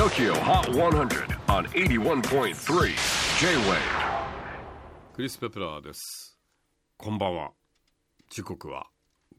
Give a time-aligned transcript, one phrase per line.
[0.00, 2.54] TOKYO HOT 100 on 81.3
[3.38, 3.76] J-WAVE
[5.12, 6.38] クリス・ペプラーです。
[6.96, 7.50] こんばんは。
[8.30, 8.86] 時刻は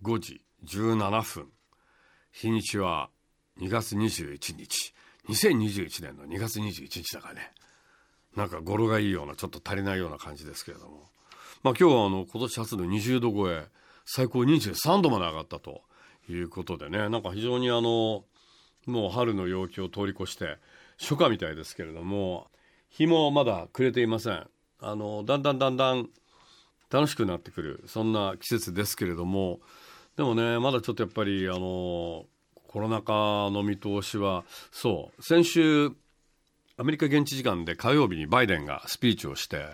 [0.03, 1.47] 5時17分。
[2.31, 3.09] 日にちは
[3.59, 4.93] 2月21日。
[5.29, 7.51] 2021年の2月21日だからね。
[8.35, 11.09] なんか語呂がいいようなちょっと足りないような感じですけれども。
[11.63, 13.65] まあ今日はあの今年初の20度超え
[14.05, 15.81] 最高23度まで上がったと
[16.29, 17.09] いうことでね。
[17.09, 18.25] なんか非常にあの
[18.85, 20.57] もう春の陽気を通り越して
[20.99, 22.47] 初夏みたいですけれども
[22.89, 24.47] 日もまだ暮れていません。
[24.83, 26.09] あのだんだんだんだん
[26.89, 29.59] 楽しくなってくるそんな季節ですけれども
[30.17, 32.25] でもねまだちょっとやっぱりあの
[32.67, 33.13] コロナ禍
[33.51, 35.91] の見通しはそう先週
[36.77, 39.65] アメリカ現地時間で火曜日にバイデンがスピーチをして、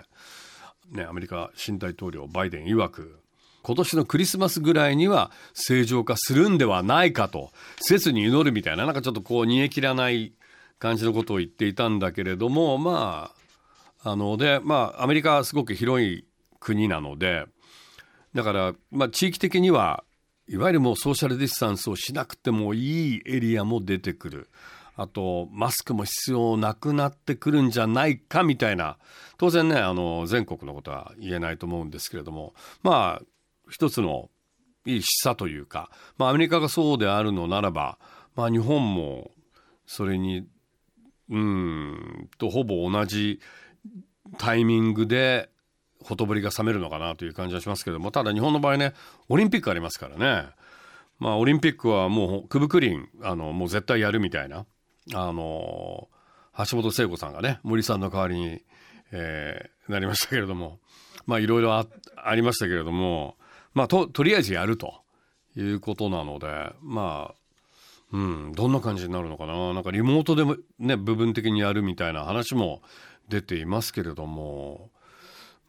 [0.91, 3.19] ね、アメリカ新大統領バイデン曰く
[3.67, 7.51] 今年のクリスマスぐらいには正常化するんではないかと
[7.81, 10.31] 切に祈るみたいななんかちょっとこう煮え切らない
[10.79, 13.33] 感じのことを言っていたんだけれどもま
[14.03, 16.23] ああのでまあアメリカはすごく広い
[16.61, 17.45] 国なので
[18.33, 20.05] だからまあ地域的には
[20.47, 24.49] いわゆるもうソーシャルディスタンスをしなくてもいいエリアも出てくる。
[24.95, 28.97] あと、マスクも必要なくなってくるんじゃないかみたいな、
[29.37, 33.25] 当然ね、あの、全国のことは言えないと思うんですけれども、まあ、
[33.69, 34.29] 一つの
[34.85, 37.97] いい示唆というか、まあ、アメリカがそうであるのならば、
[38.35, 39.31] まあ、日本も
[39.85, 40.47] それに
[41.29, 43.41] うんとほぼ同じ
[44.37, 45.49] タイミングで
[46.03, 48.93] ほとぼりが冷めるのかなという感じはしますけどもただ日本の場合ね
[49.27, 50.49] オリンピックありますからね。
[51.19, 54.65] まあオリンピックはもうくぶくりんあのもう絶対やるみたいな
[55.15, 56.07] あの
[56.69, 58.61] 橋本聖子さんがね森さんの代わりに、
[59.11, 60.79] えー、なりましたけれども
[61.25, 61.87] まあいろいろあ
[62.35, 63.35] りましたけれども
[63.73, 65.01] まあ、と、とりあえずやると
[65.55, 66.47] いうことなので、
[66.81, 67.35] まあ、
[68.11, 69.73] うん、どんな感じになるのかな。
[69.73, 72.81] なんかリモートでもね、部分的にやるみたいな話も
[73.27, 74.89] 出ていますけれども、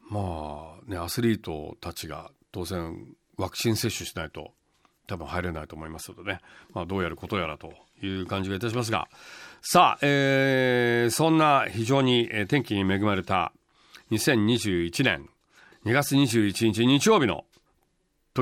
[0.09, 3.05] まあね、アスリートたちが当然
[3.37, 4.53] ワクチン接種しないと
[5.07, 6.39] 多分入れないと思いますのでね、
[6.73, 9.07] まあ、どうやることやらという感じがいたしますが、
[9.61, 13.51] さあ、えー、そんな非常に天気に恵まれた
[14.11, 15.29] 2021年
[15.85, 17.45] 2月21日日曜日の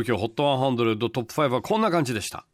[0.04, 2.46] TOKIOHOT100 トップ5はこんな感じでした。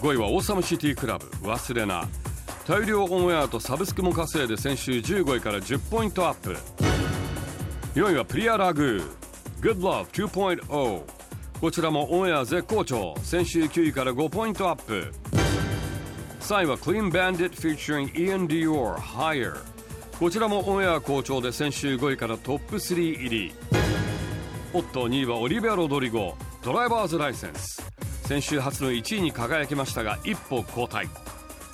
[0.00, 2.08] 5位はオーサムシティクラブ忘れな。
[2.66, 6.56] 大量オンエアとサブスクも稼いで先週15位から10ポイントアップ。
[7.94, 9.18] 4位はプリアラグー。
[9.60, 11.02] Good Love 2.0
[11.60, 13.14] こちらもオンエア絶好調。
[13.22, 15.12] 先週9位から5ポイントアップ。
[16.40, 19.56] 3位は Clean Bandit featuring Ian Dior Higher
[20.18, 23.52] こちらもオンエア好調で先週5位からトップ3入り。
[24.74, 27.82] おっと2位はオリベア・ロドリゴドライバーズライセンス。
[28.24, 31.08] 先週初の1位に輝きましたが一歩後退。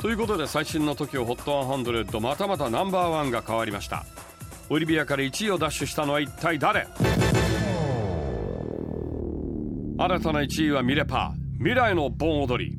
[0.01, 4.05] ということで最新の TOKIOHOT100 またまたナンバーワンが変わりました。
[4.71, 6.87] オリビアから1位を奪取したのは一体誰？
[9.97, 12.79] 新たな1位はミレパ未来の盆踊り。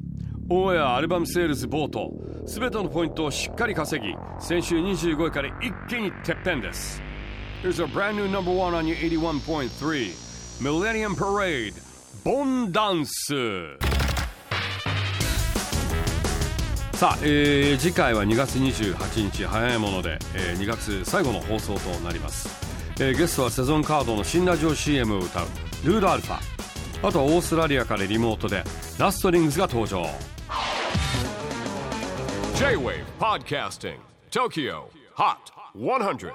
[0.50, 2.12] オンエアアルバムセールスボート
[2.46, 7.02] 全てのポイントをしっかり稼ぎ先週25位から一気にてっぺんです。
[7.61, 11.73] Here's a brand new number one on your 81.3 Millennium Parade.
[12.23, 13.33] ボンダンス
[16.93, 22.49] さあ、えー、次回は2月28日早いもので、えー、2月最後の放送となります、
[23.03, 25.45] えー、ゲストはセゾンカードの新ラジオ CM を歌う
[25.83, 27.07] ルードアルファ。
[27.07, 28.63] あとはオーストラリアからリモートで
[28.97, 30.05] ラストリングスが登場。
[32.55, 33.97] J-WAVE PODCASTING.
[34.31, 34.85] TOKYO
[35.16, 36.33] HOT 100